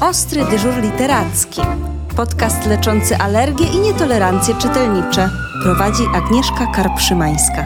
Ostry 0.00 0.44
dyżur 0.50 0.82
literacki. 0.82 1.60
Podcast 2.16 2.66
leczący 2.66 3.16
alergie 3.16 3.66
i 3.66 3.78
nietolerancje 3.78 4.54
czytelnicze. 4.54 5.30
Prowadzi 5.62 6.02
Agnieszka 6.14 6.66
Karpszymańska. 6.74 7.64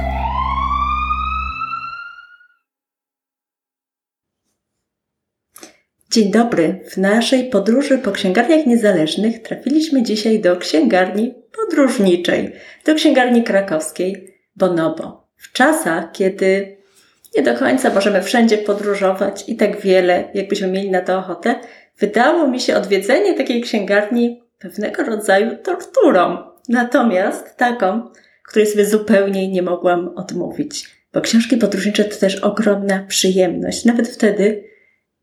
Dzień 6.11 6.31
dobry. 6.31 6.81
W 6.91 6.97
naszej 6.97 7.51
podróży 7.51 7.99
po 7.99 8.13
księgarniach 8.13 8.67
niezależnych 8.67 9.43
trafiliśmy 9.43 10.03
dzisiaj 10.03 10.41
do 10.41 10.57
księgarni 10.57 11.35
podróżniczej, 11.57 12.53
do 12.87 12.95
księgarni 12.95 13.43
krakowskiej 13.43 14.39
Bonobo. 14.57 15.29
W 15.37 15.53
czasach, 15.53 16.13
kiedy 16.13 16.77
nie 17.37 17.43
do 17.43 17.55
końca 17.55 17.95
możemy 17.95 18.23
wszędzie 18.23 18.59
podróżować 18.59 19.45
i 19.49 19.57
tak 19.57 19.81
wiele, 19.81 20.29
jakbyśmy 20.35 20.69
mieli 20.69 20.91
na 20.91 21.01
to 21.01 21.19
ochotę, 21.19 21.55
wydało 22.03 22.49
mi 22.49 22.61
się 22.61 22.77
odwiedzenie 22.77 23.35
takiej 23.35 23.61
księgarni 23.61 24.43
pewnego 24.59 25.05
rodzaju 25.05 25.57
torturą. 25.63 26.37
Natomiast 26.69 27.57
taką, 27.57 28.11
której 28.49 28.67
sobie 28.67 28.87
zupełnie 28.87 29.49
nie 29.49 29.63
mogłam 29.63 30.13
odmówić. 30.17 30.89
Bo 31.13 31.21
książki 31.21 31.57
podróżnicze 31.57 32.05
to 32.05 32.17
też 32.17 32.37
ogromna 32.37 33.05
przyjemność, 33.09 33.85
nawet 33.85 34.09
wtedy, 34.09 34.65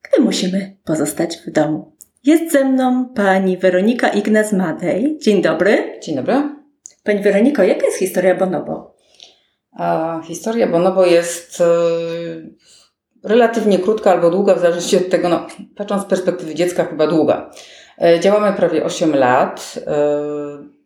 gdy 0.04 0.22
musimy 0.22 0.78
pozostać 0.86 1.38
w 1.38 1.52
domu. 1.52 1.96
Jest 2.24 2.52
ze 2.52 2.66
mną 2.66 3.10
pani 3.16 3.58
Weronika 3.58 4.10
Ignaz-Madej. 4.10 5.18
Dzień 5.22 5.42
dobry. 5.42 6.00
Dzień 6.04 6.16
dobry. 6.16 6.34
Pani 7.04 7.20
Weroniko, 7.20 7.64
jaka 7.64 7.86
jest 7.86 7.98
historia 7.98 8.36
Bonobo? 8.36 8.96
A 9.72 10.22
historia 10.28 10.68
Bonobo 10.68 11.06
jest 11.06 11.62
y, 11.62 11.64
relatywnie 13.24 13.80
krótka 13.80 14.12
albo 14.12 14.30
długa, 14.30 14.56
w 14.56 14.60
zależności 14.60 14.98
od 14.98 15.10
tego, 15.10 15.30
no, 15.30 15.48
patrząc 15.76 16.04
z 16.04 16.06
perspektywy 16.06 16.56
dziecka, 16.56 16.86
chyba 16.86 17.08
długa. 17.08 17.52
E, 18.02 18.20
działamy 18.20 18.58
prawie 18.58 18.84
8 18.86 19.16
lat, 19.16 19.80
e, 19.88 20.20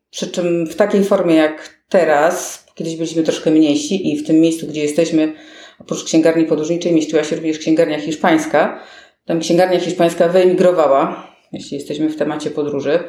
przy 0.10 0.28
czym 0.28 0.68
w 0.68 0.76
takiej 0.76 1.04
formie 1.04 1.36
jak 1.36 1.70
teraz, 1.90 2.66
kiedyś 2.76 2.96
byliśmy 2.96 3.24
troszkę 3.24 3.52
mniejsi 3.52 4.14
i 4.14 4.18
w 4.18 4.28
tym 4.28 4.40
miejscu, 4.40 4.68
gdzie 4.68 4.82
jesteśmy, 4.82 5.34
oprócz 5.80 6.04
księgarni 6.04 6.46
podróżniczej, 6.46 6.94
mieściła 6.94 7.24
się 7.24 7.36
również 7.36 7.60
księgarnia 7.60 8.00
hiszpańska. 8.00 8.80
Tam 9.26 9.40
księgarnia 9.40 9.80
hiszpańska 9.80 10.28
wyemigrowała, 10.28 11.28
jeśli 11.52 11.78
jesteśmy 11.78 12.10
w 12.10 12.18
temacie 12.18 12.50
podróży. 12.50 13.00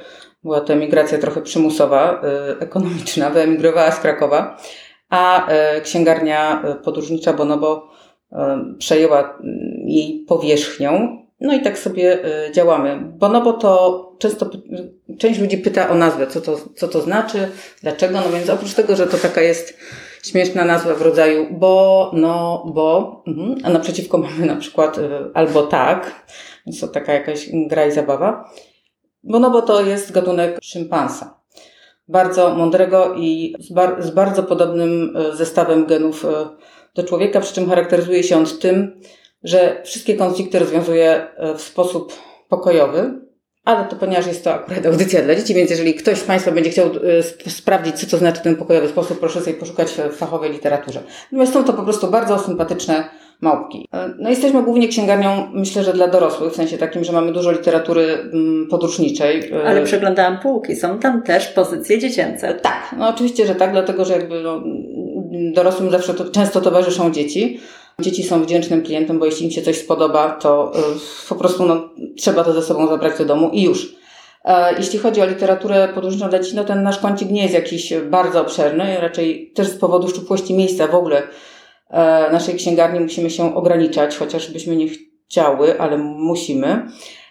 Była 0.42 0.60
to 0.60 0.72
emigracja 0.72 1.18
trochę 1.18 1.42
przymusowa, 1.42 2.22
e, 2.22 2.60
ekonomiczna, 2.60 3.30
wyemigrowała 3.30 3.90
z 3.90 4.00
Krakowa, 4.00 4.58
a 5.10 5.48
księgarnia 5.82 6.62
podróżnicza 6.84 7.32
Bonobo 7.32 7.90
przejęła 8.78 9.38
jej 9.86 10.24
powierzchnią. 10.28 11.18
No 11.40 11.54
i 11.54 11.62
tak 11.62 11.78
sobie 11.78 12.18
działamy. 12.52 13.12
Bonobo 13.18 13.52
to 13.52 14.04
często 14.18 14.50
część 15.18 15.40
ludzi 15.40 15.58
pyta 15.58 15.88
o 15.90 15.94
nazwę, 15.94 16.26
co 16.26 16.40
to, 16.40 16.56
co 16.76 16.88
to 16.88 17.00
znaczy, 17.00 17.48
dlaczego. 17.82 18.20
No 18.20 18.36
więc 18.36 18.50
oprócz 18.50 18.74
tego, 18.74 18.96
że 18.96 19.06
to 19.06 19.16
taka 19.16 19.40
jest 19.40 19.78
śmieszna 20.22 20.64
nazwa 20.64 20.94
w 20.94 21.02
rodzaju 21.02 21.46
bo, 21.50 22.10
no, 22.14 22.64
bo, 22.74 23.22
mhm. 23.26 23.58
a 23.64 23.70
naprzeciwko 23.70 24.18
mamy 24.28 24.46
na 24.46 24.56
przykład 24.56 25.00
albo 25.34 25.62
tak, 25.62 26.26
więc 26.66 26.80
to 26.80 26.88
taka 26.88 27.12
jakaś 27.12 27.48
gra 27.52 27.86
i 27.86 27.92
zabawa. 27.92 28.50
Bonobo 29.22 29.62
to 29.62 29.82
jest 29.82 30.12
gatunek 30.12 30.58
szympansa. 30.62 31.40
Bardzo 32.08 32.54
mądrego 32.54 33.14
i 33.14 33.54
z, 33.58 33.72
bar 33.72 34.02
z 34.02 34.10
bardzo 34.10 34.42
podobnym 34.42 35.14
zestawem 35.32 35.86
genów 35.86 36.26
do 36.94 37.04
człowieka, 37.04 37.40
przy 37.40 37.54
czym 37.54 37.68
charakteryzuje 37.68 38.22
się 38.22 38.36
on 38.36 38.46
tym, 38.60 39.00
że 39.42 39.82
wszystkie 39.84 40.14
konflikty 40.16 40.58
rozwiązuje 40.58 41.26
w 41.56 41.62
sposób 41.62 42.12
pokojowy, 42.48 43.20
ale 43.64 43.84
to 43.84 43.96
ponieważ 43.96 44.26
jest 44.26 44.44
to 44.44 44.54
akurat 44.54 44.86
audycja 44.86 45.22
dla 45.22 45.34
dzieci, 45.34 45.54
więc 45.54 45.70
jeżeli 45.70 45.94
ktoś 45.94 46.18
z 46.18 46.24
Państwa 46.24 46.50
będzie 46.50 46.70
chciał 46.70 46.90
sprawdzić, 47.46 47.96
co 47.96 48.06
to 48.06 48.16
znaczy 48.16 48.42
ten 48.42 48.56
pokojowy 48.56 48.88
sposób, 48.88 49.20
proszę 49.20 49.40
sobie 49.40 49.56
poszukać 49.56 49.92
w 50.12 50.16
fachowej 50.16 50.52
literaturze. 50.52 51.02
Natomiast 51.32 51.52
są 51.52 51.64
to 51.64 51.72
po 51.72 51.82
prostu 51.82 52.10
bardzo 52.10 52.38
sympatyczne 52.38 53.04
małpki. 53.40 53.88
No 54.18 54.30
jesteśmy 54.30 54.62
głównie 54.62 54.88
księgarnią, 54.88 55.50
myślę, 55.52 55.84
że 55.84 55.92
dla 55.92 56.08
dorosłych, 56.08 56.52
w 56.52 56.56
sensie 56.56 56.78
takim, 56.78 57.04
że 57.04 57.12
mamy 57.12 57.32
dużo 57.32 57.52
literatury 57.52 58.18
podróżniczej. 58.70 59.52
Ale 59.66 59.82
przeglądałam 59.82 60.38
półki, 60.38 60.76
są 60.76 60.98
tam 60.98 61.22
też 61.22 61.46
pozycje 61.46 61.98
dziecięce. 61.98 62.54
Tak, 62.54 62.94
no 62.98 63.08
oczywiście, 63.08 63.46
że 63.46 63.54
tak, 63.54 63.72
dlatego, 63.72 64.04
że 64.04 64.12
jakby 64.12 64.42
no, 64.42 64.62
dorosłym 65.52 65.90
zawsze 65.90 66.14
to, 66.14 66.24
często 66.24 66.60
towarzyszą 66.60 67.12
dzieci. 67.12 67.60
Dzieci 68.00 68.22
są 68.22 68.42
wdzięcznym 68.42 68.82
klientem, 68.82 69.18
bo 69.18 69.26
jeśli 69.26 69.44
im 69.44 69.50
się 69.50 69.62
coś 69.62 69.78
spodoba, 69.78 70.30
to 70.30 70.72
po 71.28 71.34
prostu 71.34 71.64
no, 71.64 71.88
trzeba 72.16 72.44
to 72.44 72.52
ze 72.52 72.62
sobą 72.62 72.86
zabrać 72.86 73.18
do 73.18 73.24
domu 73.24 73.50
i 73.52 73.62
już. 73.62 73.94
Jeśli 74.78 74.98
chodzi 74.98 75.22
o 75.22 75.26
literaturę 75.26 75.88
podróżniczą 75.94 76.28
dla 76.28 76.38
dzieci, 76.38 76.56
no 76.56 76.64
ten 76.64 76.82
nasz 76.82 76.98
kącik 76.98 77.30
nie 77.30 77.42
jest 77.42 77.54
jakiś 77.54 77.92
bardzo 78.10 78.40
obszerny, 78.40 78.96
raczej 79.00 79.52
też 79.54 79.68
z 79.68 79.76
powodu 79.76 80.08
szczupłości 80.08 80.54
miejsca 80.54 80.86
w 80.86 80.94
ogóle 80.94 81.22
naszej 82.32 82.54
księgarni 82.54 83.00
musimy 83.00 83.30
się 83.30 83.54
ograniczać, 83.54 84.16
chociażbyśmy 84.16 84.76
nie 84.76 84.86
chciały, 85.28 85.80
ale 85.80 85.98
musimy. 85.98 86.86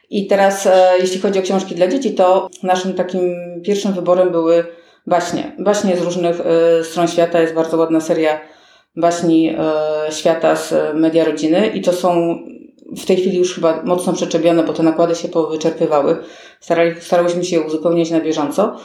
I 0.09 0.27
teraz, 0.27 0.67
jeśli 0.99 1.19
chodzi 1.19 1.39
o 1.39 1.41
książki 1.41 1.75
dla 1.75 1.87
dzieci, 1.87 2.13
to 2.13 2.49
naszym 2.63 2.93
takim 2.93 3.35
pierwszym 3.63 3.93
wyborem 3.93 4.31
były 4.31 4.65
baśnie. 5.07 5.55
Baśnie 5.59 5.97
z 5.97 6.01
różnych 6.01 6.41
stron 6.83 7.07
świata. 7.07 7.41
Jest 7.41 7.53
bardzo 7.53 7.77
ładna 7.77 8.01
seria 8.01 8.39
baśni 8.95 9.55
świata 10.09 10.55
z 10.55 10.95
media 10.95 11.25
rodziny 11.25 11.67
i 11.67 11.81
to 11.81 11.93
są 11.93 12.37
w 12.97 13.05
tej 13.05 13.17
chwili 13.17 13.37
już 13.37 13.55
chyba 13.55 13.81
mocno 13.83 14.13
przeczepione, 14.13 14.63
bo 14.63 14.73
te 14.73 14.83
nakłady 14.83 15.15
się 15.15 15.27
powyczerpywały. 15.27 16.17
Starali, 16.59 17.01
starałyśmy 17.01 17.43
się 17.43 17.55
je 17.55 17.61
uzupełniać 17.61 18.11
na 18.11 18.19
bieżąco. 18.19 18.77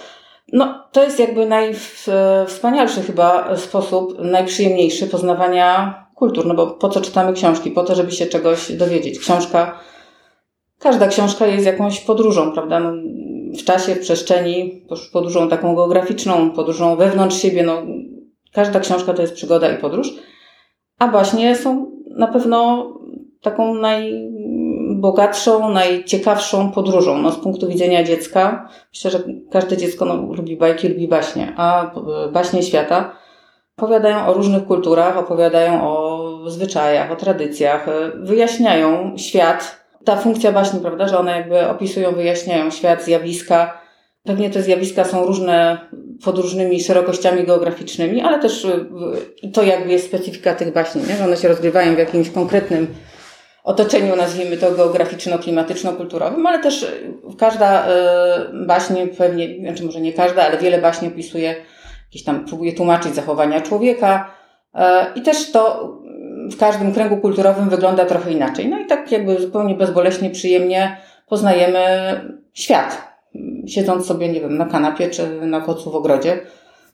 No, 0.53 0.85
to 0.93 1.05
jest 1.05 1.19
jakby 1.19 1.47
najwspanialszy 1.47 3.03
chyba 3.03 3.57
sposób, 3.57 4.19
najprzyjemniejszy 4.19 5.07
poznawania 5.07 5.95
kultur, 6.15 6.47
no 6.47 6.55
bo 6.55 6.67
po 6.67 6.89
co 6.89 7.01
czytamy 7.01 7.33
książki? 7.33 7.71
Po 7.71 7.85
to, 7.85 7.95
żeby 7.95 8.13
się 8.13 8.27
czegoś 8.27 8.73
dowiedzieć. 8.73 9.19
Książka, 9.19 9.79
każda 10.79 11.09
książka 11.09 11.47
jest 11.47 11.67
jakąś 11.67 12.01
podróżą, 12.01 12.53
prawda? 12.53 12.81
No, 12.81 12.93
w 13.59 13.65
czasie, 13.65 13.95
w 13.95 14.01
przestrzeni, 14.01 14.87
podróżą 15.13 15.49
taką 15.49 15.75
geograficzną, 15.75 16.51
podróżą 16.51 16.97
wewnątrz 16.97 17.43
siebie, 17.43 17.63
no 17.63 17.83
każda 18.53 18.81
książka 18.81 19.15
to 19.15 19.23
jest 19.23 19.35
przygoda 19.35 19.73
i 19.73 19.79
podróż, 19.79 20.15
a 20.99 21.09
właśnie 21.09 21.57
są 21.57 21.91
na 22.11 22.27
pewno 22.27 22.89
taką 23.43 23.75
najbogatszą, 23.75 25.69
najciekawszą 25.71 26.73
podróżą. 26.73 27.19
No, 27.19 27.33
z 27.33 27.37
punktu 27.37 27.69
widzenia 27.69 28.05
dziecka, 28.05 28.69
myślę, 28.95 29.11
że 29.11 29.19
każde 29.51 29.77
dziecko 29.77 30.05
no, 30.05 30.15
lubi 30.15 30.57
bajki, 30.57 30.89
lubi 30.89 31.09
baśnie, 31.09 31.55
a 31.57 31.91
baśnie 32.33 32.63
świata 32.63 33.13
opowiadają 33.77 34.27
o 34.27 34.33
różnych 34.33 34.67
kulturach, 34.67 35.19
opowiadają 35.19 35.83
o 35.83 36.51
zwyczajach, 36.51 37.13
o 37.13 37.17
tradycjach, 37.17 37.87
wyjaśniają 38.15 39.13
świat. 39.17 39.78
Ta 40.05 40.17
funkcja 40.17 40.53
baśni, 40.53 40.81
prawda, 40.81 41.09
że 41.09 41.19
one 41.19 41.37
jakby 41.37 41.69
opisują, 41.69 42.13
wyjaśniają 42.13 42.71
świat, 42.71 43.05
zjawiska. 43.05 43.81
Pewnie 44.25 44.51
te 44.51 44.63
zjawiska 44.63 45.05
są 45.05 45.27
różne 45.27 45.79
pod 46.25 46.39
różnymi 46.39 46.81
szerokościami 46.81 47.45
geograficznymi, 47.45 48.21
ale 48.21 48.39
też 48.39 48.67
to 49.53 49.63
jakby 49.63 49.93
jest 49.93 50.07
specyfika 50.07 50.55
tych 50.55 50.73
baśni, 50.73 51.03
nie? 51.09 51.17
że 51.17 51.25
one 51.25 51.37
się 51.37 51.49
rozgrywają 51.49 51.95
w 51.95 51.99
jakimś 51.99 52.31
konkretnym 52.31 52.95
otoczeniu, 53.65 54.17
nazwijmy 54.17 54.57
to 54.57 54.71
geograficzno-klimatyczno-kulturowym, 54.71 56.47
ale 56.47 56.59
też 56.59 56.87
każda 57.39 57.87
baśń 58.67 58.95
pewnie, 59.19 59.59
znaczy 59.61 59.85
może 59.85 60.01
nie 60.01 60.13
każda, 60.13 60.43
ale 60.43 60.59
wiele 60.59 60.79
baśni 60.79 61.09
opisuje, 61.09 61.55
jakieś 62.09 62.25
tam 62.25 62.45
próbuje 62.45 62.73
tłumaczyć 62.73 63.15
zachowania 63.15 63.61
człowieka 63.61 64.31
i 65.15 65.23
też 65.23 65.53
to 65.53 65.93
w 66.53 66.57
każdym 66.57 66.93
kręgu 66.95 67.17
kulturowym 67.17 67.69
wygląda 67.69 68.05
trochę 68.05 68.33
inaczej. 68.33 68.69
No 68.69 68.79
i 68.79 68.87
tak 68.87 69.13
jakby 69.13 69.41
zupełnie 69.41 69.75
bezboleśnie, 69.75 70.31
przyjemnie 70.31 70.97
poznajemy 71.29 71.81
świat. 72.55 73.09
Siedząc 73.67 74.07
sobie, 74.07 74.29
nie 74.29 74.41
wiem, 74.41 74.57
na 74.57 74.67
kanapie 74.67 75.11
czy 75.11 75.41
na 75.41 75.61
kocu 75.61 75.91
w 75.91 75.97
ogrodzie, 75.97 76.41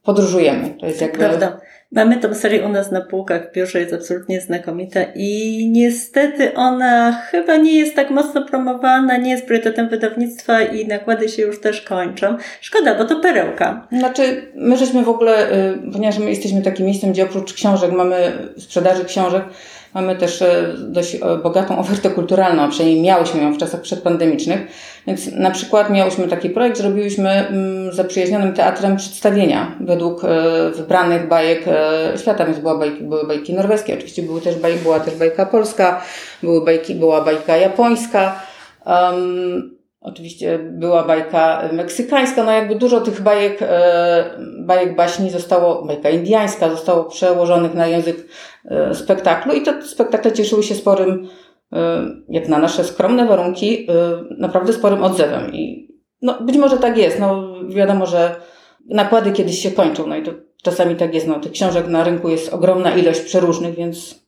podróżujemy. 0.05 0.75
To 0.81 0.87
jest 0.87 1.01
jakby... 1.01 1.19
Prawda. 1.19 1.61
Mamy 1.93 2.17
tą 2.17 2.35
serię 2.35 2.67
u 2.67 2.69
nas 2.69 2.91
na 2.91 3.01
półkach 3.01 3.51
w 3.51 3.55
biurze, 3.55 3.81
jest 3.81 3.93
absolutnie 3.93 4.41
znakomita 4.41 5.01
i 5.15 5.69
niestety 5.73 6.55
ona 6.55 7.13
chyba 7.13 7.57
nie 7.57 7.79
jest 7.79 7.95
tak 7.97 8.11
mocno 8.11 8.45
promowana, 8.45 9.17
nie 9.17 9.31
jest 9.31 9.47
priorytetem 9.47 9.89
wydawnictwa 9.89 10.63
i 10.63 10.87
nakłady 10.87 11.29
się 11.29 11.43
już 11.43 11.61
też 11.61 11.83
kończą. 11.83 12.37
Szkoda, 12.61 12.95
bo 12.95 13.05
to 13.05 13.21
perełka. 13.21 13.87
Znaczy, 13.93 14.53
my 14.55 14.77
żeśmy 14.77 15.05
w 15.05 15.09
ogóle, 15.09 15.47
ponieważ 15.93 16.19
my 16.19 16.31
jesteśmy 16.31 16.63
takim 16.63 16.87
miejscem, 16.87 17.13
gdzie 17.13 17.25
oprócz 17.25 17.53
książek 17.53 17.93
mamy 17.93 18.33
sprzedaży 18.59 19.05
książek, 19.05 19.45
Mamy 19.95 20.17
też 20.17 20.45
dość 20.79 21.17
bogatą 21.43 21.79
ofertę 21.79 22.11
kulturalną, 22.11 22.71
przynajmniej 22.71 23.03
miałyśmy 23.03 23.43
ją 23.43 23.53
w 23.55 23.59
czasach 23.59 23.81
przedpandemicznych. 23.81 24.61
Więc 25.07 25.33
na 25.33 25.51
przykład 25.51 25.91
miałyśmy 25.91 26.29
taki 26.29 26.51
projekt, 26.51 26.79
że 26.79 26.85
robiłyśmy 26.85 27.45
z 27.93 27.97
zaprzyjaźnionym 27.97 28.53
teatrem 28.53 28.97
przedstawienia 28.97 29.77
według 29.81 30.23
wybranych 30.77 31.29
bajek 31.29 31.65
świata, 32.17 32.45
więc 32.45 32.59
była 32.59 32.79
bajki, 32.79 33.05
były 33.05 33.27
bajki 33.27 33.55
norweskie, 33.55 33.95
oczywiście 33.95 34.23
były 34.23 34.41
też 34.41 34.57
baj, 34.57 34.75
była 34.77 35.01
też 35.01 35.15
bajka 35.15 35.47
polska, 35.47 36.03
były 36.43 36.65
bajki, 36.65 36.95
była 36.95 37.21
bajka 37.21 37.57
japońska. 37.57 38.41
Um, 38.87 39.74
Oczywiście 40.05 40.59
była 40.59 41.05
bajka 41.05 41.69
meksykańska, 41.73 42.45
no 42.45 42.53
jakby 42.53 42.75
dużo 42.75 43.01
tych 43.01 43.21
bajek, 43.21 43.59
e, 43.63 44.25
bajek 44.59 44.97
baśni 44.97 45.31
zostało, 45.31 45.85
bajka 45.85 46.11
indiańska 46.11 46.71
zostało 46.71 47.05
przełożonych 47.05 47.75
na 47.75 47.87
język 47.87 48.17
e, 48.65 48.95
spektaklu 48.95 49.55
i 49.55 49.63
te 49.63 49.83
spektakle 49.83 50.33
cieszyły 50.33 50.63
się 50.63 50.75
sporym, 50.75 51.29
e, 51.73 52.07
jak 52.29 52.49
na 52.49 52.59
nasze 52.59 52.85
skromne 52.85 53.27
warunki, 53.27 53.87
naprawdę 54.39 54.73
sporym 54.73 55.03
odzewem. 55.03 55.53
I 55.53 55.89
no, 56.23 56.41
być 56.41 56.57
może 56.57 56.79
tak 56.79 56.99
jest, 56.99 57.21
no 57.21 57.55
wiadomo, 57.69 58.07
że 58.07 58.37
nakłady 58.89 59.33
kiedyś 59.33 59.59
się 59.59 59.71
kończą, 59.71 60.07
no 60.07 60.17
i 60.17 60.23
to 60.23 60.31
czasami 60.63 60.97
tak 60.97 61.15
jest, 61.15 61.27
no 61.27 61.41
tych 61.41 61.53
książek 61.53 61.89
na 61.89 62.05
rynku 62.05 62.29
jest 62.29 62.55
ogromna 62.55 62.97
ilość 62.97 63.21
przeróżnych, 63.21 63.75
więc 63.75 64.24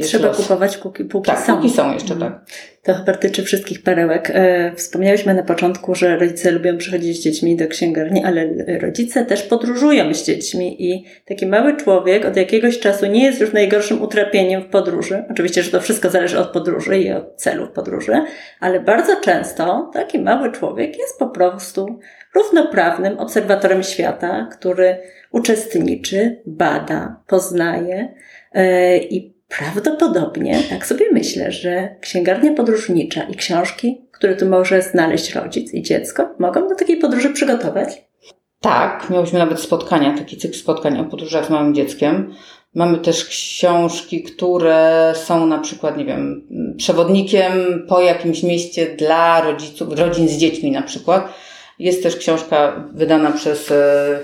Trzeba 0.00 0.26
los. 0.26 0.36
kupować 0.36 0.76
póki, 0.76 1.04
póki 1.04 1.30
tak, 1.30 1.46
są. 1.46 1.56
póki 1.56 1.70
są 1.70 1.92
jeszcze, 1.92 2.14
mhm. 2.14 2.32
tak. 2.32 2.44
To 2.82 2.94
chyba 2.94 3.12
tyczy 3.12 3.42
wszystkich 3.42 3.82
perełek. 3.82 4.30
E, 4.34 4.72
wspomniałyśmy 4.76 5.34
na 5.34 5.42
początku, 5.42 5.94
że 5.94 6.18
rodzice 6.18 6.50
lubią 6.50 6.76
przychodzić 6.78 7.16
z 7.16 7.22
dziećmi 7.22 7.56
do 7.56 7.68
księgarni, 7.68 8.24
ale 8.24 8.48
rodzice 8.80 9.24
też 9.24 9.42
podróżują 9.42 10.14
z 10.14 10.24
dziećmi 10.24 10.92
i 10.92 11.04
taki 11.24 11.46
mały 11.46 11.76
człowiek 11.76 12.24
od 12.24 12.36
jakiegoś 12.36 12.78
czasu 12.78 13.06
nie 13.06 13.24
jest 13.24 13.40
już 13.40 13.52
najgorszym 13.52 14.02
utrapieniem 14.02 14.62
w 14.62 14.66
podróży. 14.66 15.24
Oczywiście, 15.30 15.62
że 15.62 15.70
to 15.70 15.80
wszystko 15.80 16.10
zależy 16.10 16.38
od 16.38 16.48
podróży 16.48 16.98
i 16.98 17.12
od 17.12 17.36
celów 17.36 17.70
podróży, 17.70 18.24
ale 18.60 18.80
bardzo 18.80 19.20
często 19.20 19.90
taki 19.94 20.18
mały 20.18 20.52
człowiek 20.52 20.98
jest 20.98 21.18
po 21.18 21.28
prostu 21.28 21.98
równoprawnym 22.34 23.18
obserwatorem 23.18 23.82
świata, 23.82 24.48
który 24.58 24.96
uczestniczy, 25.30 26.42
bada, 26.46 27.20
poznaje 27.26 28.14
e, 28.52 28.98
i 28.98 29.35
Prawdopodobnie, 29.48 30.62
tak 30.70 30.86
sobie 30.86 31.06
myślę, 31.12 31.52
że 31.52 31.96
księgarnia 32.00 32.54
podróżnicza 32.54 33.22
i 33.22 33.34
książki, 33.34 34.00
które 34.12 34.36
tu 34.36 34.46
może 34.48 34.82
znaleźć 34.82 35.34
rodzic 35.34 35.74
i 35.74 35.82
dziecko, 35.82 36.34
mogą 36.38 36.68
do 36.68 36.74
takiej 36.74 36.96
podróży 36.96 37.30
przygotować? 37.30 37.88
Tak, 38.60 39.10
miałyśmy 39.10 39.38
nawet 39.38 39.60
spotkania, 39.60 40.18
taki 40.18 40.36
cykl 40.36 40.54
spotkań 40.54 41.00
o 41.00 41.04
podróżach 41.04 41.46
z 41.46 41.50
małym 41.50 41.74
dzieckiem. 41.74 42.34
Mamy 42.74 42.98
też 42.98 43.24
książki, 43.24 44.22
które 44.22 45.12
są 45.16 45.46
na 45.46 45.58
przykład, 45.58 45.96
nie 45.96 46.04
wiem, 46.04 46.48
przewodnikiem 46.76 47.52
po 47.88 48.00
jakimś 48.00 48.42
mieście 48.42 48.86
dla 48.86 49.40
rodziców, 49.40 49.98
rodzin 49.98 50.28
z 50.28 50.32
dziećmi 50.32 50.70
na 50.70 50.82
przykład. 50.82 51.34
Jest 51.78 52.02
też 52.02 52.16
książka 52.16 52.84
wydana 52.94 53.32
przez 53.32 53.70
e, 53.70 54.18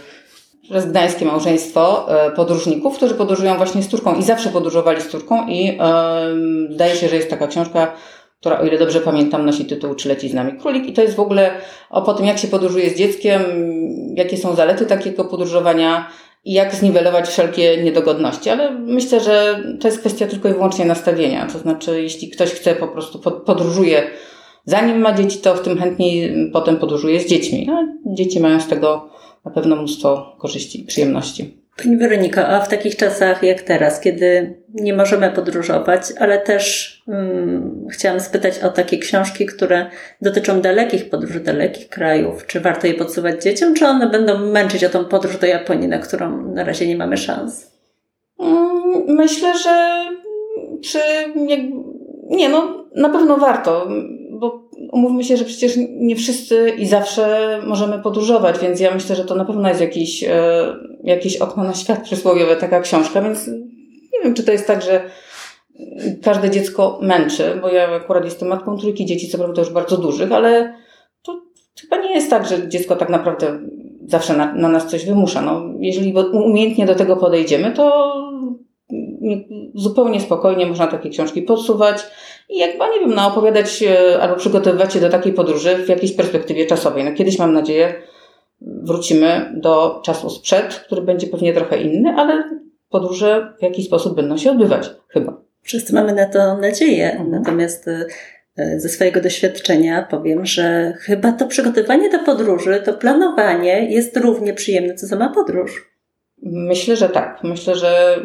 przez 0.62 0.86
gdańskie 0.86 1.24
małżeństwo 1.24 2.06
e, 2.08 2.30
podróżników, 2.30 2.96
którzy 2.96 3.14
podróżują 3.14 3.56
właśnie 3.56 3.82
z 3.82 3.88
Turką 3.88 4.14
i 4.14 4.22
zawsze 4.22 4.50
podróżowali 4.50 5.00
z 5.00 5.08
Turką 5.08 5.48
i 5.48 5.78
zdaje 6.70 6.96
się, 6.96 7.08
że 7.08 7.16
jest 7.16 7.30
taka 7.30 7.46
książka, 7.46 7.92
która, 8.40 8.60
o 8.60 8.64
ile 8.64 8.78
dobrze 8.78 9.00
pamiętam, 9.00 9.46
nosi 9.46 9.64
tytuł 9.64 9.94
Czy 9.94 10.08
leci 10.08 10.28
z 10.28 10.34
nami 10.34 10.52
królik 10.60 10.86
i 10.86 10.92
to 10.92 11.02
jest 11.02 11.16
w 11.16 11.20
ogóle 11.20 11.50
o 11.90 12.02
po 12.02 12.14
tym, 12.14 12.26
jak 12.26 12.38
się 12.38 12.48
podróżuje 12.48 12.90
z 12.90 12.96
dzieckiem, 12.96 13.42
jakie 14.16 14.36
są 14.36 14.54
zalety 14.54 14.86
takiego 14.86 15.24
podróżowania 15.24 16.08
i 16.44 16.52
jak 16.52 16.74
zniwelować 16.74 17.28
wszelkie 17.28 17.82
niedogodności. 17.82 18.50
Ale 18.50 18.70
myślę, 18.70 19.20
że 19.20 19.62
to 19.80 19.88
jest 19.88 20.00
kwestia 20.00 20.26
tylko 20.26 20.48
i 20.48 20.52
wyłącznie 20.52 20.84
nastawienia. 20.84 21.46
To 21.52 21.58
znaczy, 21.58 22.02
jeśli 22.02 22.30
ktoś 22.30 22.50
chce 22.50 22.74
po 22.74 22.88
prostu 22.88 23.18
podróżuje, 23.18 24.02
zanim 24.64 24.98
ma 24.98 25.12
dzieci, 25.12 25.38
to 25.38 25.54
w 25.54 25.60
tym 25.60 25.78
chętniej 25.78 26.34
potem 26.52 26.76
podróżuje 26.76 27.20
z 27.20 27.26
dziećmi. 27.26 27.68
A 27.70 27.76
dzieci 28.14 28.40
mają 28.40 28.60
z 28.60 28.68
tego 28.68 29.08
na 29.44 29.50
pewno 29.50 29.76
mnóstwo 29.76 30.36
korzyści 30.38 30.80
i 30.80 30.84
przyjemności. 30.84 31.62
Pani 31.76 31.96
Weronika, 31.96 32.48
a 32.48 32.60
w 32.60 32.68
takich 32.68 32.96
czasach 32.96 33.42
jak 33.42 33.62
teraz, 33.62 34.00
kiedy 34.00 34.54
nie 34.74 34.94
możemy 34.94 35.30
podróżować, 35.30 36.02
ale 36.18 36.38
też 36.38 37.02
hmm, 37.06 37.86
chciałam 37.92 38.20
spytać 38.20 38.58
o 38.58 38.70
takie 38.70 38.98
książki, 38.98 39.46
które 39.46 39.86
dotyczą 40.22 40.60
dalekich 40.60 41.10
podróży, 41.10 41.40
dalekich 41.40 41.88
krajów. 41.88 42.46
Czy 42.46 42.60
warto 42.60 42.86
je 42.86 42.94
podsuwać 42.94 43.42
dzieciom, 43.42 43.74
czy 43.74 43.86
one 43.86 44.10
będą 44.10 44.38
męczyć 44.38 44.84
o 44.84 44.88
tą 44.88 45.04
podróż 45.04 45.36
do 45.38 45.46
Japonii, 45.46 45.88
na 45.88 45.98
którą 45.98 46.52
na 46.54 46.64
razie 46.64 46.86
nie 46.86 46.96
mamy 46.96 47.16
szans? 47.16 47.72
Mm, 48.40 49.04
myślę, 49.08 49.58
że 49.58 50.04
przy. 50.80 50.98
Nie, 52.30 52.48
no 52.48 52.84
na 52.96 53.08
pewno 53.08 53.36
warto, 53.36 53.88
umówmy 54.92 55.24
się, 55.24 55.36
że 55.36 55.44
przecież 55.44 55.72
nie 55.90 56.16
wszyscy 56.16 56.72
i 56.78 56.86
zawsze 56.86 57.58
możemy 57.66 57.98
podróżować, 57.98 58.58
więc 58.58 58.80
ja 58.80 58.94
myślę, 58.94 59.16
że 59.16 59.24
to 59.24 59.34
na 59.34 59.44
pewno 59.44 59.68
jest 59.68 59.80
jakiś, 59.80 60.24
e, 60.24 60.66
jakieś 61.04 61.36
okno 61.36 61.64
na 61.64 61.74
świat 61.74 62.02
przysłowiowe, 62.02 62.56
taka 62.56 62.80
książka, 62.80 63.22
więc 63.22 63.48
nie 64.12 64.20
wiem, 64.24 64.34
czy 64.34 64.44
to 64.44 64.52
jest 64.52 64.66
tak, 64.66 64.82
że 64.82 65.04
każde 66.22 66.50
dziecko 66.50 66.98
męczy, 67.02 67.58
bo 67.62 67.68
ja 67.68 67.88
akurat 67.94 68.24
jestem 68.24 68.48
matką 68.48 68.78
trójki 68.78 69.06
dzieci, 69.06 69.28
co 69.28 69.38
prawda 69.38 69.62
już 69.62 69.70
bardzo 69.70 69.96
dużych, 69.96 70.32
ale 70.32 70.74
to 71.22 71.42
chyba 71.80 71.96
nie 71.96 72.14
jest 72.14 72.30
tak, 72.30 72.46
że 72.46 72.68
dziecko 72.68 72.96
tak 72.96 73.08
naprawdę 73.08 73.58
zawsze 74.06 74.36
na, 74.36 74.54
na 74.54 74.68
nas 74.68 74.86
coś 74.86 75.06
wymusza. 75.06 75.42
No, 75.42 75.62
jeżeli 75.80 76.14
umiejętnie 76.32 76.86
do 76.86 76.94
tego 76.94 77.16
podejdziemy, 77.16 77.72
to 77.72 78.12
zupełnie 79.74 80.20
spokojnie 80.20 80.66
można 80.66 80.86
takie 80.86 81.10
książki 81.10 81.42
podsuwać 81.42 82.06
i 82.48 82.58
jakby, 82.58 82.84
nie 82.94 83.00
wiem, 83.00 83.14
no, 83.14 83.26
opowiadać 83.26 83.82
e, 83.82 84.20
albo 84.22 84.36
przygotowywać 84.36 84.92
się 84.92 85.00
do 85.00 85.08
takiej 85.08 85.32
podróży 85.32 85.76
w 85.76 85.88
jakiejś 85.88 86.12
perspektywie 86.12 86.66
czasowej. 86.66 87.04
No, 87.04 87.12
kiedyś 87.12 87.38
mam 87.38 87.52
nadzieję 87.52 87.94
wrócimy 88.66 89.52
do 89.54 90.00
czasu 90.04 90.30
sprzed, 90.30 90.74
który 90.74 91.02
będzie 91.02 91.26
pewnie 91.26 91.52
trochę 91.52 91.82
inny, 91.82 92.14
ale 92.16 92.60
podróże 92.90 93.52
w 93.58 93.62
jakiś 93.62 93.86
sposób 93.86 94.16
będą 94.16 94.36
się 94.36 94.50
odbywać, 94.50 94.90
chyba. 95.08 95.42
Wszyscy 95.62 95.94
mamy 95.94 96.12
na 96.12 96.26
to 96.26 96.56
nadzieję, 96.56 97.10
mhm. 97.10 97.30
natomiast 97.30 97.88
e, 97.88 98.80
ze 98.80 98.88
swojego 98.88 99.20
doświadczenia 99.20 100.06
powiem, 100.10 100.46
że 100.46 100.92
chyba 101.00 101.32
to 101.32 101.46
przygotowanie 101.46 102.10
do 102.10 102.18
podróży, 102.18 102.82
to 102.84 102.92
planowanie 102.92 103.90
jest 103.90 104.16
równie 104.16 104.54
przyjemne, 104.54 104.94
co 104.94 105.06
sama 105.06 105.28
podróż. 105.28 105.92
Myślę, 106.42 106.96
że 106.96 107.08
tak. 107.08 107.40
Myślę, 107.42 107.74
że 107.74 108.20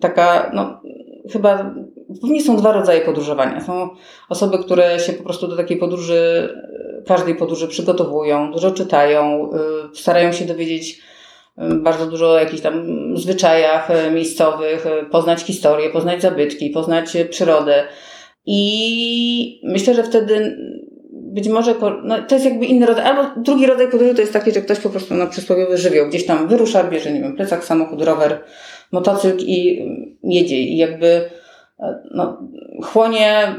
taka, 0.00 0.50
no, 0.54 0.80
chyba 1.32 1.74
Pewnie 2.20 2.42
są 2.42 2.56
dwa 2.56 2.72
rodzaje 2.72 3.00
podróżowania. 3.00 3.60
Są 3.60 3.88
osoby, 4.28 4.58
które 4.58 5.00
się 5.00 5.12
po 5.12 5.24
prostu 5.24 5.48
do 5.48 5.56
takiej 5.56 5.76
podróży, 5.76 6.48
każdej 7.06 7.34
podróży 7.34 7.68
przygotowują, 7.68 8.52
dużo 8.52 8.70
czytają, 8.70 9.50
y, 9.92 9.96
starają 9.96 10.32
się 10.32 10.44
dowiedzieć 10.44 11.00
y, 11.58 11.74
bardzo 11.74 12.06
dużo 12.06 12.30
o 12.30 12.38
jakichś 12.38 12.62
tam 12.62 12.84
zwyczajach 13.16 13.88
miejscowych, 14.14 14.86
poznać 15.10 15.40
historię, 15.40 15.90
poznać 15.90 16.22
zabytki, 16.22 16.70
poznać 16.70 17.16
przyrodę. 17.30 17.84
I 18.46 19.60
myślę, 19.64 19.94
że 19.94 20.02
wtedy 20.02 20.56
być 21.12 21.48
może, 21.48 21.74
no 22.04 22.22
to 22.22 22.34
jest 22.34 22.44
jakby 22.44 22.66
inny 22.66 22.86
rodzaj, 22.86 23.04
albo 23.04 23.40
drugi 23.40 23.66
rodzaj 23.66 23.90
podróży 23.90 24.14
to 24.14 24.20
jest 24.20 24.32
taki, 24.32 24.52
że 24.52 24.60
ktoś 24.60 24.78
po 24.78 24.90
prostu 24.90 25.14
na 25.14 25.24
no, 25.24 25.30
przysłowiowy 25.30 25.78
żywioł 25.78 26.08
gdzieś 26.08 26.26
tam 26.26 26.48
wyrusza, 26.48 26.84
bierze, 26.84 27.12
nie 27.12 27.20
wiem, 27.20 27.36
plecak, 27.36 27.64
samochód, 27.64 28.02
rower, 28.02 28.40
motocykl 28.92 29.44
i 29.46 29.86
jedzie. 30.24 30.56
I 30.56 30.76
jakby 30.76 31.30
no, 32.14 32.38
chłonie, 32.82 33.54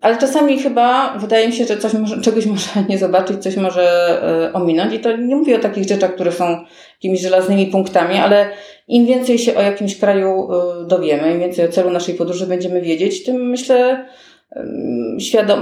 ale 0.00 0.18
czasami 0.18 0.58
chyba 0.58 1.18
wydaje 1.18 1.46
mi 1.46 1.52
się, 1.52 1.64
że 1.64 1.76
coś 1.76 1.92
może, 1.92 2.20
czegoś 2.20 2.46
może 2.46 2.70
nie 2.88 2.98
zobaczyć, 2.98 3.42
coś 3.42 3.56
może 3.56 3.82
e, 4.22 4.52
ominąć. 4.52 4.94
I 4.94 5.00
to 5.00 5.16
nie 5.16 5.36
mówię 5.36 5.56
o 5.56 5.60
takich 5.60 5.88
rzeczach, 5.88 6.14
które 6.14 6.32
są 6.32 6.64
jakimiś 6.94 7.20
żelaznymi 7.20 7.66
punktami, 7.66 8.16
ale 8.18 8.50
im 8.88 9.06
więcej 9.06 9.38
się 9.38 9.54
o 9.54 9.62
jakimś 9.62 9.98
kraju 9.98 10.48
e, 10.52 10.86
dowiemy, 10.86 11.32
im 11.32 11.40
więcej 11.40 11.64
o 11.64 11.72
celu 11.72 11.90
naszej 11.90 12.14
podróży 12.14 12.46
będziemy 12.46 12.80
wiedzieć, 12.80 13.24
tym 13.24 13.50
myślę, 13.50 14.06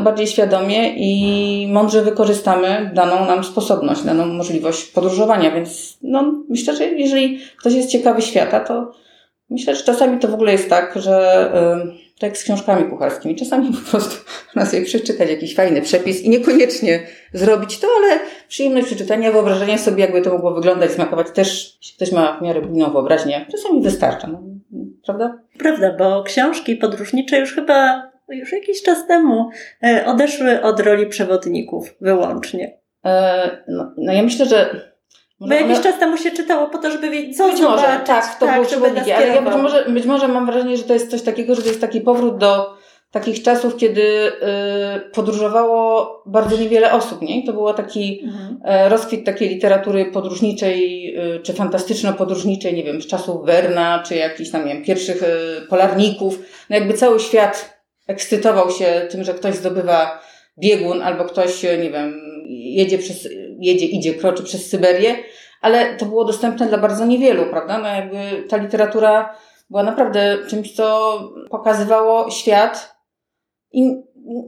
bardziej 0.04 0.26
świadomie 0.26 0.94
i 0.96 1.68
mądrze 1.72 2.02
wykorzystamy 2.02 2.90
daną 2.94 3.26
nam 3.26 3.44
sposobność, 3.44 4.02
daną 4.02 4.26
możliwość 4.26 4.84
podróżowania. 4.84 5.50
Więc 5.50 5.98
no, 6.02 6.44
myślę, 6.48 6.76
że 6.76 6.84
jeżeli 6.84 7.38
ktoś 7.56 7.74
jest 7.74 7.90
ciekawy 7.90 8.22
świata, 8.22 8.60
to 8.60 8.92
Myślę, 9.50 9.76
że 9.76 9.84
czasami 9.84 10.18
to 10.18 10.28
w 10.28 10.34
ogóle 10.34 10.52
jest 10.52 10.70
tak, 10.70 10.98
że 11.02 11.50
tak 12.18 12.38
z 12.38 12.44
książkami 12.44 12.90
kucharskimi, 12.90 13.36
czasami 13.36 13.72
po 13.72 13.90
prostu 13.90 14.16
można 14.46 14.70
sobie 14.70 14.84
przeczytać 14.84 15.30
jakiś 15.30 15.54
fajny 15.54 15.82
przepis 15.82 16.22
i 16.22 16.30
niekoniecznie 16.30 17.06
zrobić 17.32 17.78
to, 17.78 17.88
ale 17.96 18.20
przyjemność 18.48 18.86
przeczytania, 18.86 19.32
wyobrażenia 19.32 19.78
sobie, 19.78 20.00
jakby 20.00 20.22
to 20.22 20.30
mogło 20.30 20.54
wyglądać, 20.54 20.90
smakować 20.90 21.26
też, 21.30 21.78
jeśli 21.80 21.96
ktoś 21.96 22.12
ma 22.12 22.38
w 22.38 22.42
miarę 22.42 22.62
bujną 22.62 22.92
wyobraźnię, 22.92 23.46
czasami 23.50 23.82
wystarcza, 23.82 24.26
no, 24.26 24.42
prawda? 25.04 25.38
Prawda, 25.58 25.96
bo 25.98 26.22
książki 26.22 26.76
podróżnicze 26.76 27.38
już 27.38 27.54
chyba 27.54 28.09
już 28.36 28.52
jakiś 28.52 28.82
czas 28.82 29.06
temu 29.06 29.50
e, 29.84 30.06
odeszły 30.06 30.62
od 30.62 30.80
roli 30.80 31.06
przewodników 31.06 31.94
wyłącznie. 32.00 32.78
E, 33.04 33.64
no, 33.68 33.92
no 33.96 34.12
ja 34.12 34.22
myślę, 34.22 34.46
że 34.46 34.90
bo 35.40 35.54
jakiś 35.54 35.80
czas 35.80 35.98
temu 35.98 36.16
się 36.16 36.30
czytało 36.30 36.66
po 36.68 36.78
to, 36.78 36.90
żeby 36.90 37.10
wiedzieć, 37.10 37.36
co 37.36 37.50
Być 37.50 37.60
może, 37.60 38.00
tak, 38.06 38.38
to 38.40 38.46
tak, 38.46 38.54
było 38.54 38.66
przewodniki, 38.66 39.12
ale 39.12 39.26
ja 39.26 39.42
być 39.42 39.54
może, 39.54 39.84
być 39.84 40.06
może 40.06 40.28
mam 40.28 40.46
wrażenie, 40.46 40.76
że 40.76 40.82
to 40.82 40.94
jest 40.94 41.10
coś 41.10 41.22
takiego, 41.22 41.54
że 41.54 41.62
to 41.62 41.68
jest 41.68 41.80
taki 41.80 42.00
powrót 42.00 42.38
do 42.38 42.80
takich 43.10 43.42
czasów, 43.42 43.76
kiedy 43.76 44.02
y, 44.02 44.30
podróżowało 45.12 46.08
bardzo 46.26 46.56
niewiele 46.56 46.92
osób, 46.92 47.22
nie? 47.22 47.46
To 47.46 47.52
był 47.52 47.74
taki 47.74 48.22
mhm. 48.24 48.84
y, 48.86 48.88
rozkwit 48.88 49.26
takiej 49.26 49.48
literatury 49.48 50.04
podróżniczej, 50.04 51.06
y, 51.36 51.40
czy 51.40 51.52
fantastyczno-podróżniczej, 51.52 52.74
nie 52.74 52.84
wiem, 52.84 53.02
z 53.02 53.06
czasów 53.06 53.46
Werna, 53.46 54.02
czy 54.06 54.14
jakichś 54.14 54.50
tam, 54.50 54.66
nie 54.66 54.74
wiem, 54.74 54.84
pierwszych 54.84 55.22
polarników. 55.68 56.38
No 56.70 56.76
jakby 56.76 56.94
cały 56.94 57.20
świat 57.20 57.79
ekscytował 58.10 58.70
się 58.70 59.06
tym, 59.10 59.24
że 59.24 59.34
ktoś 59.34 59.54
zdobywa 59.54 60.20
biegun 60.58 61.02
albo 61.02 61.24
ktoś, 61.24 61.62
nie 61.62 61.90
wiem, 61.90 62.20
jedzie 62.48 62.98
przez, 62.98 63.28
jedzie, 63.58 63.86
idzie, 63.86 64.14
kroczy 64.14 64.42
przez 64.42 64.66
Syberię, 64.66 65.16
ale 65.60 65.96
to 65.96 66.06
było 66.06 66.24
dostępne 66.24 66.66
dla 66.66 66.78
bardzo 66.78 67.06
niewielu, 67.06 67.46
prawda? 67.50 67.78
No 67.78 67.88
jakby 67.88 68.48
ta 68.48 68.56
literatura 68.56 69.34
była 69.70 69.82
naprawdę 69.82 70.38
czymś, 70.48 70.72
co 70.72 71.18
pokazywało 71.50 72.30
świat 72.30 72.96
i 73.72 73.82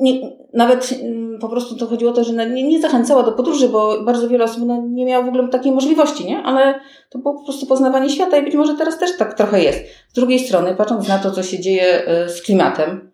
nie, 0.00 0.21
nawet 0.54 0.92
mm, 1.02 1.38
po 1.38 1.49
prostu 1.49 1.76
to 1.76 1.87
chodziło 1.87 2.11
o 2.11 2.14
to, 2.14 2.25
że 2.25 2.33
nie, 2.33 2.69
nie 2.69 2.81
zachęcała 2.81 3.23
do 3.23 3.33
podróży, 3.33 3.69
bo 3.69 4.04
bardzo 4.04 4.28
wiele 4.28 4.45
osób 4.45 4.62
no, 4.66 4.83
nie 4.88 5.07
miało 5.07 5.25
w 5.25 5.28
ogóle 5.28 5.49
takiej 5.49 5.73
możliwości, 5.73 6.25
nie? 6.25 6.42
Ale 6.42 6.81
to 7.11 7.19
było 7.19 7.35
po 7.35 7.45
prostu 7.45 7.66
poznawanie 7.66 8.11
świata 8.11 8.37
i 8.37 8.42
być 8.42 8.54
może 8.54 8.75
teraz 8.75 8.99
też 8.99 9.16
tak 9.19 9.35
trochę 9.35 9.62
jest. 9.62 9.85
Z 10.09 10.12
drugiej 10.14 10.38
strony, 10.38 10.75
patrząc 10.75 11.09
na 11.09 11.19
to, 11.19 11.31
co 11.31 11.42
się 11.42 11.61
dzieje 11.61 12.07
e, 12.07 12.28
z 12.28 12.42
klimatem, 12.42 13.12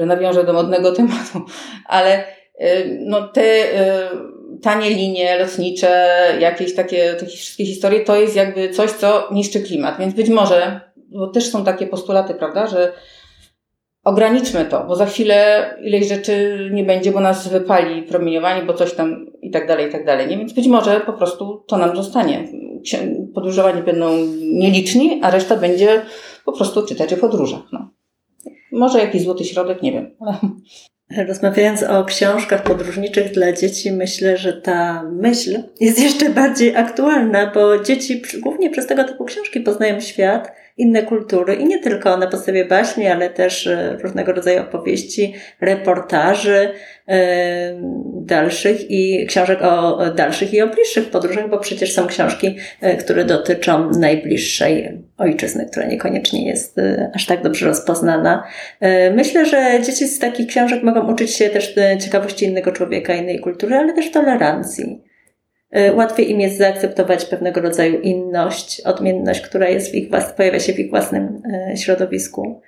że 0.00 0.06
nawiążę 0.06 0.44
do 0.44 0.52
modnego 0.52 0.92
tematu, 0.96 1.40
ale 1.86 2.24
e, 2.58 2.84
no, 3.00 3.28
te 3.28 3.42
e, 3.42 4.08
tanie 4.62 4.90
linie 4.90 5.38
lotnicze, 5.38 6.16
jakieś 6.40 6.74
takie, 6.74 7.14
takie 7.14 7.36
wszystkie 7.36 7.66
historie, 7.66 8.00
to 8.00 8.16
jest 8.16 8.36
jakby 8.36 8.70
coś, 8.70 8.90
co 8.90 9.28
niszczy 9.32 9.60
klimat. 9.60 9.98
Więc 9.98 10.14
być 10.14 10.28
może, 10.28 10.80
bo 10.96 11.26
też 11.26 11.50
są 11.50 11.64
takie 11.64 11.86
postulaty, 11.86 12.34
prawda, 12.34 12.66
że 12.66 12.92
ograniczmy 14.04 14.64
to, 14.64 14.84
bo 14.84 14.96
za 14.96 15.06
chwilę 15.06 15.70
ileś 15.82 16.08
rzeczy 16.08 16.58
nie 16.72 16.84
będzie, 16.84 17.12
bo 17.12 17.20
nas 17.20 17.48
wypali 17.48 18.02
promieniowanie, 18.02 18.62
bo 18.62 18.74
coś 18.74 18.94
tam 18.94 19.26
i 19.42 19.50
tak 19.50 19.68
dalej, 19.68 19.88
i 19.88 19.92
tak 19.92 20.06
dalej. 20.06 20.28
Nie? 20.28 20.38
Więc 20.38 20.52
być 20.52 20.66
może 20.66 21.00
po 21.00 21.12
prostu 21.12 21.64
to 21.68 21.76
nam 21.76 21.96
zostanie. 21.96 22.48
Podróżowani 23.34 23.82
będą 23.82 24.16
nieliczni, 24.40 25.20
a 25.22 25.30
reszta 25.30 25.56
będzie 25.56 26.02
po 26.44 26.52
prostu 26.52 26.86
czytać 26.86 27.12
o 27.12 27.16
podróżach. 27.16 27.62
No. 27.72 27.90
Może 28.80 28.98
jakiś 28.98 29.22
złoty 29.22 29.44
środek, 29.44 29.82
nie 29.82 29.92
wiem. 29.92 30.10
Rozmawiając 31.28 31.82
o 31.82 32.04
książkach 32.04 32.62
podróżniczych 32.62 33.32
dla 33.32 33.52
dzieci, 33.52 33.92
myślę, 33.92 34.36
że 34.36 34.52
ta 34.52 35.02
myśl 35.02 35.62
jest 35.80 36.02
jeszcze 36.02 36.30
bardziej 36.30 36.76
aktualna, 36.76 37.52
bo 37.54 37.78
dzieci 37.78 38.22
głównie 38.38 38.70
przez 38.70 38.86
tego 38.86 39.04
typu 39.04 39.24
książki 39.24 39.60
poznają 39.60 40.00
świat, 40.00 40.52
inne 40.80 41.02
kultury 41.02 41.54
i 41.54 41.64
nie 41.64 41.78
tylko 41.78 42.16
na 42.16 42.26
podstawie 42.26 42.64
baśni, 42.64 43.06
ale 43.06 43.30
też 43.30 43.66
e, 43.66 43.96
różnego 44.02 44.32
rodzaju 44.32 44.60
opowieści, 44.60 45.34
reportaży 45.60 46.70
e, 47.08 47.80
dalszych 48.14 48.90
i 48.90 49.26
książek 49.26 49.62
o 49.62 49.98
dalszych 50.10 50.54
i 50.54 50.62
o 50.62 50.68
bliższych 50.68 51.10
podróżach, 51.10 51.50
bo 51.50 51.58
przecież 51.58 51.92
są 51.92 52.06
książki, 52.06 52.56
e, 52.80 52.96
które 52.96 53.24
dotyczą 53.24 53.90
najbliższej 53.90 54.98
ojczyzny, 55.18 55.66
która 55.70 55.86
niekoniecznie 55.86 56.46
jest 56.46 56.76
aż 57.14 57.26
tak 57.26 57.42
dobrze 57.42 57.66
rozpoznana. 57.66 58.44
Myślę, 59.14 59.46
że 59.46 59.80
dzieci 59.82 60.08
z 60.08 60.18
takich 60.18 60.46
książek 60.46 60.82
mogą 60.82 61.12
uczyć 61.12 61.30
się 61.30 61.48
też 61.48 61.74
ciekawości 62.04 62.44
innego 62.44 62.72
człowieka, 62.72 63.14
innej 63.14 63.40
kultury, 63.40 63.76
ale 63.76 63.92
też 63.92 64.10
tolerancji. 64.10 65.09
Y, 65.76 65.92
łatwiej 65.92 66.30
im 66.30 66.40
jest 66.40 66.58
zaakceptować 66.58 67.24
pewnego 67.24 67.60
rodzaju 67.60 68.00
inność, 68.00 68.80
odmienność, 68.80 69.40
która 69.40 69.68
jest 69.68 69.90
w 69.90 69.94
ich, 69.94 70.10
pojawia 70.36 70.60
się 70.60 70.72
w 70.72 70.78
ich 70.78 70.90
własnym 70.90 71.42
y, 71.72 71.76
środowisku. 71.76 72.60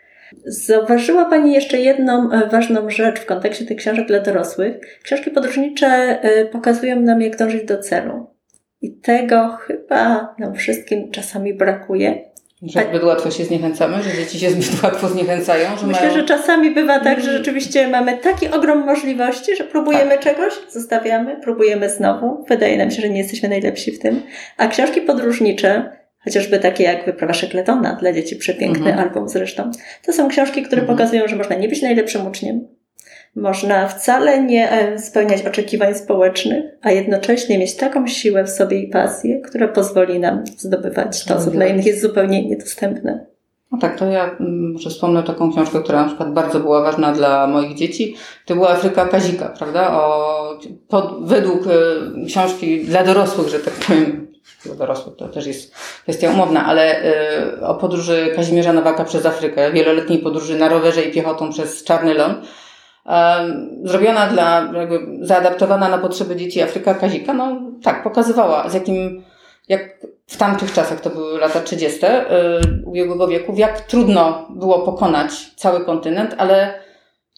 Zauważyła 0.46 1.24
Pani 1.24 1.54
jeszcze 1.54 1.78
jedną 1.78 2.32
y, 2.32 2.48
ważną 2.48 2.90
rzecz 2.90 3.20
w 3.20 3.26
kontekście 3.26 3.64
tych 3.64 3.76
książek 3.76 4.06
dla 4.06 4.20
dorosłych. 4.20 4.76
Książki 5.02 5.30
podróżnicze 5.30 6.18
pokazują 6.52 7.00
nam, 7.00 7.20
jak 7.22 7.36
dążyć 7.36 7.64
do 7.64 7.78
celu. 7.78 8.26
I 8.80 8.96
tego 8.96 9.48
chyba 9.48 10.34
nam 10.38 10.54
wszystkim 10.54 11.10
czasami 11.10 11.54
brakuje. 11.54 12.31
Że 12.62 12.74
tak. 12.74 12.88
zbyt 12.88 13.02
łatwo 13.04 13.30
się 13.30 13.44
zniechęcamy, 13.44 14.02
że 14.02 14.10
dzieci 14.12 14.38
się 14.38 14.50
zbyt 14.50 14.82
łatwo 14.84 15.08
zniechęcają. 15.08 15.76
Że 15.80 15.86
Myślę, 15.86 16.06
mają... 16.06 16.20
że 16.20 16.24
czasami 16.24 16.70
bywa 16.70 17.00
tak, 17.00 17.20
że 17.20 17.32
rzeczywiście 17.32 17.88
mamy 17.88 18.18
taki 18.18 18.48
ogrom 18.48 18.86
możliwości, 18.86 19.56
że 19.56 19.64
próbujemy 19.64 20.10
tak. 20.10 20.20
czegoś, 20.20 20.52
zostawiamy, 20.68 21.40
próbujemy 21.40 21.90
znowu. 21.90 22.44
Wydaje 22.48 22.78
nam 22.78 22.90
się, 22.90 23.02
że 23.02 23.08
nie 23.08 23.18
jesteśmy 23.18 23.48
najlepsi 23.48 23.92
w 23.92 23.98
tym. 23.98 24.22
A 24.56 24.68
książki 24.68 25.00
podróżnicze, 25.00 25.96
chociażby 26.24 26.58
takie 26.58 26.84
jak 26.84 27.04
Wyprawa 27.06 27.34
Szekletona, 27.34 27.94
dla 28.00 28.12
dzieci 28.12 28.36
przepiękny 28.36 28.90
mhm. 28.90 29.08
album 29.08 29.28
zresztą, 29.28 29.70
to 30.06 30.12
są 30.12 30.28
książki, 30.28 30.62
które 30.62 30.82
mhm. 30.82 30.98
pokazują, 30.98 31.28
że 31.28 31.36
można 31.36 31.56
nie 31.56 31.68
być 31.68 31.82
najlepszym 31.82 32.26
uczniem, 32.26 32.68
można 33.36 33.88
wcale 33.88 34.42
nie 34.42 34.70
e, 34.70 34.98
spełniać 34.98 35.46
oczekiwań 35.46 35.94
społecznych, 35.94 36.64
a 36.82 36.90
jednocześnie 36.90 37.58
mieć 37.58 37.76
taką 37.76 38.06
siłę 38.06 38.44
w 38.44 38.50
sobie 38.50 38.78
i 38.78 38.88
pasję, 38.88 39.40
która 39.40 39.68
pozwoli 39.68 40.18
nam 40.18 40.44
zdobywać 40.56 41.24
to, 41.24 41.40
co 41.40 41.50
dla 41.50 41.66
innych 41.66 41.86
jest 41.86 42.02
zupełnie 42.02 42.48
niedostępne. 42.48 43.26
No 43.72 43.78
tak, 43.78 43.98
to 43.98 44.06
ja 44.06 44.24
mm, 44.24 44.72
może 44.72 44.90
wspomnę 44.90 45.22
taką 45.22 45.52
książkę, 45.52 45.80
która 45.82 46.02
na 46.02 46.08
przykład 46.08 46.32
bardzo 46.32 46.60
była 46.60 46.82
ważna 46.82 47.12
dla 47.12 47.46
moich 47.46 47.76
dzieci. 47.76 48.16
To 48.46 48.54
była 48.54 48.68
Afryka 48.68 49.08
Kazika, 49.08 49.48
prawda? 49.48 49.92
O, 49.92 50.58
pod, 50.88 51.28
według 51.28 51.66
y, 51.66 52.26
książki 52.26 52.84
dla 52.84 53.04
dorosłych, 53.04 53.48
że 53.48 53.58
tak 53.58 53.74
powiem, 53.74 54.32
dla 54.64 54.74
dorosłych 54.74 55.16
to 55.16 55.28
też 55.28 55.46
jest 55.46 55.74
kwestia 56.02 56.30
umowna, 56.30 56.66
ale 56.66 57.04
y, 57.58 57.66
o 57.66 57.74
podróży 57.74 58.32
Kazimierza 58.36 58.72
Nowaka 58.72 59.04
przez 59.04 59.26
Afrykę, 59.26 59.72
wieloletniej 59.72 60.18
podróży 60.18 60.58
na 60.58 60.68
rowerze 60.68 61.02
i 61.02 61.12
piechotą 61.12 61.50
przez 61.50 61.84
Czarny 61.84 62.14
Ląd 62.14 62.38
zrobiona 63.84 64.26
dla, 64.26 64.70
jakby 64.74 64.98
zaadaptowana 65.20 65.88
na 65.88 65.98
potrzeby 65.98 66.36
dzieci 66.36 66.62
Afryka 66.62 66.94
Kazika, 66.94 67.34
no 67.34 67.60
tak, 67.82 68.02
pokazywała 68.02 68.68
z 68.68 68.74
jakim, 68.74 69.22
jak 69.68 69.98
w 70.26 70.36
tamtych 70.36 70.72
czasach, 70.72 71.00
to 71.00 71.10
były 71.10 71.38
lata 71.38 71.60
30. 71.60 72.06
Y, 72.06 72.10
ubiegłego 72.86 73.28
wieku, 73.28 73.54
jak 73.56 73.80
trudno 73.80 74.48
było 74.50 74.78
pokonać 74.78 75.54
cały 75.56 75.84
kontynent, 75.84 76.34
ale 76.38 76.74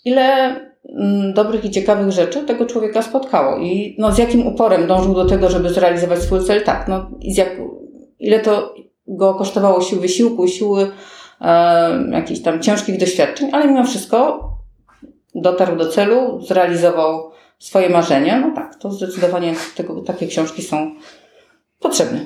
ile 0.05 0.57
mm, 0.89 1.33
dobrych 1.33 1.65
i 1.65 1.71
ciekawych 1.71 2.11
rzeczy 2.11 2.43
tego 2.43 2.67
człowieka 2.67 3.03
spotkało 3.03 3.59
i 3.59 3.97
no, 3.99 4.13
z 4.13 4.19
jakim 4.19 4.47
uporem 4.47 4.87
dążył 4.87 5.15
do 5.15 5.25
tego, 5.25 5.51
żeby 5.51 5.69
zrealizować 5.69 6.19
swój 6.19 6.45
cel, 6.45 6.65
tak, 6.65 6.89
no 6.89 7.11
i 7.21 7.35
z 7.35 7.37
jak, 7.37 7.51
ile 8.19 8.41
to 8.41 8.75
go 9.07 9.35
kosztowało 9.35 9.81
sił 9.81 10.01
wysiłku, 10.01 10.49
siły 10.49 10.91
e, 11.41 12.11
jakichś 12.11 12.41
tam 12.41 12.63
ciężkich 12.63 12.99
doświadczeń, 12.99 13.51
ale 13.53 13.67
mimo 13.67 13.85
wszystko 13.85 14.41
dotarł 15.35 15.77
do 15.77 15.89
celu, 15.89 16.41
zrealizował 16.41 17.31
swoje 17.59 17.89
marzenia, 17.89 18.41
no 18.41 18.55
tak, 18.55 18.75
to 18.75 18.91
zdecydowanie 18.91 19.55
tego, 19.77 20.01
takie 20.01 20.27
książki 20.27 20.63
są 20.63 20.95
potrzebne. 21.81 22.21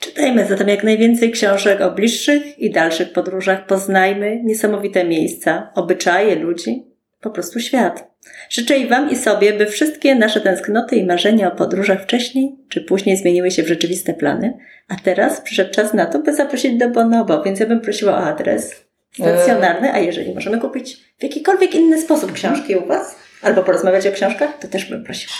Czytajmy 0.00 0.46
zatem 0.46 0.68
jak 0.68 0.84
najwięcej 0.84 1.30
książek 1.30 1.80
o 1.80 1.90
bliższych 1.90 2.58
i 2.58 2.70
dalszych 2.70 3.12
podróżach, 3.12 3.66
poznajmy 3.66 4.40
niesamowite 4.44 5.04
miejsca, 5.04 5.72
obyczaje 5.74 6.34
ludzi, 6.34 6.86
po 7.20 7.30
prostu 7.30 7.60
świat. 7.60 8.10
Życzę 8.50 8.78
i 8.78 8.88
Wam 8.88 9.10
i 9.10 9.16
sobie, 9.16 9.52
by 9.52 9.66
wszystkie 9.66 10.14
nasze 10.14 10.40
tęsknoty 10.40 10.96
i 10.96 11.06
marzenia 11.06 11.52
o 11.52 11.56
podróżach 11.56 12.02
wcześniej 12.02 12.56
czy 12.68 12.80
później 12.80 13.16
zmieniły 13.16 13.50
się 13.50 13.62
w 13.62 13.68
rzeczywiste 13.68 14.14
plany, 14.14 14.58
a 14.88 14.96
teraz 14.96 15.40
przyszedł 15.40 15.74
czas 15.74 15.94
na 15.94 16.06
to, 16.06 16.18
by 16.18 16.34
zaprosić 16.34 16.78
do 16.78 16.88
Bonobo, 16.88 17.42
więc 17.42 17.60
ja 17.60 17.66
bym 17.66 17.80
prosiła 17.80 18.12
o 18.12 18.24
adres, 18.24 18.85
stacjonarny, 19.12 19.92
a 19.92 19.98
jeżeli 19.98 20.34
możemy 20.34 20.58
kupić 20.58 20.96
w 21.18 21.22
jakikolwiek 21.22 21.74
inny 21.74 22.00
sposób 22.02 22.32
książki 22.32 22.76
u 22.76 22.86
Was, 22.86 23.16
albo 23.42 23.62
porozmawiać 23.62 24.06
o 24.06 24.12
książkach, 24.12 24.58
to 24.58 24.68
też 24.68 24.90
bym 24.90 25.04
prosiła. 25.04 25.34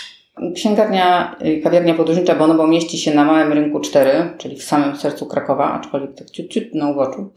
Księgarnia, 0.55 1.35
y, 1.45 1.61
kawiarnia 1.63 1.93
podróżnicza 1.93 2.35
Bonobo 2.35 2.67
mieści 2.67 2.97
się 2.97 3.15
na 3.15 3.25
Małym 3.25 3.53
Rynku 3.53 3.79
4, 3.79 4.29
czyli 4.37 4.55
w 4.55 4.63
samym 4.63 4.95
sercu 4.95 5.25
Krakowa, 5.25 5.73
aczkolwiek 5.73 6.15
tak 6.15 6.29
ciut, 6.29 6.47
ciut 6.47 6.73
na 6.73 6.89
uboczu, 6.89 7.33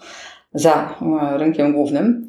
za 0.55 0.95
e, 1.03 1.39
rynkiem 1.39 1.73
głównym. 1.73 2.29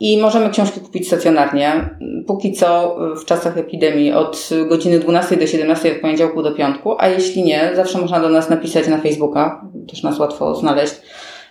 I 0.00 0.18
możemy 0.18 0.50
książki 0.50 0.80
kupić 0.80 1.06
stacjonarnie. 1.06 1.90
Póki 2.26 2.52
co 2.52 2.96
w 3.22 3.24
czasach 3.24 3.58
epidemii 3.58 4.12
od 4.12 4.48
godziny 4.68 4.98
12 4.98 5.36
do 5.36 5.46
17 5.46 5.92
od 5.92 6.00
poniedziałku 6.00 6.42
do 6.42 6.52
piątku, 6.52 6.94
a 6.98 7.08
jeśli 7.08 7.42
nie, 7.42 7.70
zawsze 7.74 7.98
można 7.98 8.20
do 8.20 8.28
nas 8.28 8.50
napisać 8.50 8.88
na 8.88 8.98
Facebooka, 8.98 9.64
też 9.88 10.02
nas 10.02 10.18
łatwo 10.18 10.54
znaleźć 10.54 10.94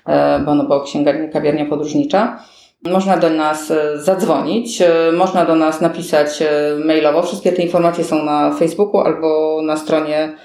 E, 0.07 0.39
Bonobo 0.39 0.81
Księgarnia 0.81 1.27
Kawiarnia 1.27 1.65
Podróżnicza. 1.65 2.39
Można 2.83 3.17
do 3.17 3.29
nas 3.29 3.71
e, 3.71 3.99
zadzwonić, 3.99 4.81
e, 4.81 5.11
można 5.11 5.45
do 5.45 5.55
nas 5.55 5.81
napisać 5.81 6.43
mailowo. 6.85 7.21
Wszystkie 7.21 7.51
te 7.51 7.61
informacje 7.61 8.03
są 8.03 8.23
na 8.23 8.51
Facebooku 8.51 9.01
albo 9.01 9.59
na 9.63 9.77
stronie 9.77 10.35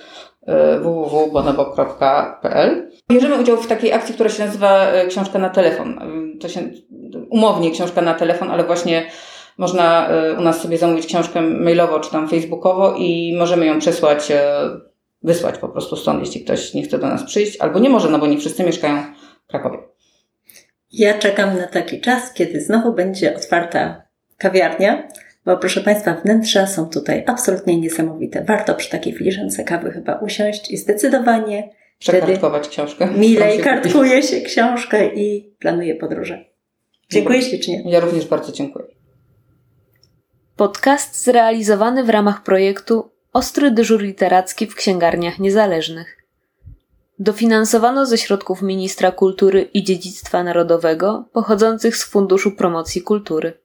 www.bonobo.pl. 0.80 2.90
Bierzemy 3.12 3.40
udział 3.40 3.56
w 3.56 3.66
takiej 3.66 3.92
akcji, 3.92 4.14
która 4.14 4.30
się 4.30 4.44
nazywa 4.44 4.86
Książka 5.08 5.38
na 5.38 5.50
telefon. 5.50 6.00
To 6.40 6.48
się 6.48 6.60
umownie 7.30 7.70
książka 7.70 8.02
na 8.02 8.14
telefon, 8.14 8.50
ale 8.50 8.64
właśnie 8.64 9.06
można 9.58 10.08
u 10.38 10.42
nas 10.42 10.60
sobie 10.60 10.78
zamówić 10.78 11.06
książkę 11.06 11.40
mailowo 11.40 12.00
czy 12.00 12.10
tam 12.10 12.28
facebookowo 12.28 12.94
i 12.98 13.36
możemy 13.38 13.66
ją 13.66 13.78
przesłać, 13.78 14.32
wysłać 15.22 15.58
po 15.58 15.68
prostu 15.68 15.96
stąd, 15.96 16.20
jeśli 16.20 16.40
ktoś 16.40 16.74
nie 16.74 16.82
chce 16.82 16.98
do 16.98 17.06
nas 17.06 17.24
przyjść, 17.24 17.60
albo 17.60 17.78
nie 17.78 17.90
może, 17.90 18.08
no 18.08 18.18
bo 18.18 18.26
nie 18.26 18.38
wszyscy 18.38 18.64
mieszkają 18.64 19.02
Krakowie. 19.52 19.78
Ja 20.92 21.18
czekam 21.18 21.58
na 21.58 21.66
taki 21.66 22.00
czas, 22.00 22.32
kiedy 22.32 22.60
znowu 22.60 22.92
będzie 22.92 23.36
otwarta 23.36 24.02
kawiarnia, 24.38 25.08
bo 25.44 25.56
proszę 25.56 25.80
Państwa, 25.80 26.14
wnętrza 26.14 26.66
są 26.66 26.88
tutaj 26.88 27.24
absolutnie 27.26 27.80
niesamowite. 27.80 28.44
Warto 28.44 28.74
przy 28.74 28.90
takiej 28.90 29.12
filiżance 29.12 29.64
kawy 29.64 29.90
chyba 29.90 30.14
usiąść 30.14 30.70
i 30.70 30.76
zdecydowanie 30.76 31.70
przekartkować 31.98 32.68
książkę. 32.68 33.06
Milej 33.06 33.58
kartkuje 33.64 34.22
się 34.22 34.40
książkę 34.40 35.14
i 35.14 35.54
planuje 35.58 35.94
podróże. 35.94 36.44
Dziękuję 37.10 37.42
ślicznie. 37.42 37.82
Ja 37.86 38.00
również 38.00 38.26
bardzo 38.26 38.52
dziękuję. 38.52 38.86
Podcast 40.56 41.24
zrealizowany 41.24 42.04
w 42.04 42.10
ramach 42.10 42.42
projektu 42.42 43.10
Ostry 43.32 43.70
dyżur 43.70 44.02
literacki 44.02 44.66
w 44.66 44.74
księgarniach 44.74 45.38
niezależnych. 45.38 46.21
Dofinansowano 47.18 48.06
ze 48.06 48.18
środków 48.18 48.62
Ministra 48.62 49.12
Kultury 49.12 49.62
i 49.62 49.84
Dziedzictwa 49.84 50.44
Narodowego 50.44 51.24
pochodzących 51.32 51.96
z 51.96 52.04
Funduszu 52.04 52.52
Promocji 52.52 53.02
Kultury. 53.02 53.61